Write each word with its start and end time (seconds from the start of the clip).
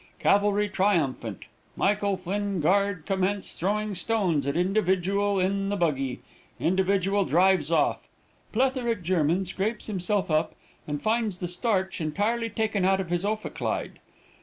Cavalry 0.17 0.67
triumphant. 0.67 1.45
Michael 1.75 2.17
Flinn 2.17 2.59
Guard 2.59 3.05
commence 3.05 3.53
throwing 3.53 3.93
stones 3.93 4.47
at 4.47 4.57
individual 4.57 5.39
in 5.39 5.69
the 5.69 5.75
buggy. 5.75 6.21
Individual 6.59 7.23
drives 7.23 7.71
off. 7.71 8.07
Plethoric 8.51 9.03
German 9.03 9.45
scrapes 9.45 9.85
himself 9.85 10.31
up, 10.31 10.55
and 10.87 11.03
finds 11.03 11.37
the 11.37 11.47
starch 11.47 12.01
entirely 12.01 12.49
taken 12.49 12.83
out 12.83 12.99
of 12.99 13.11
his 13.11 13.23
ophicleide. 13.23 13.99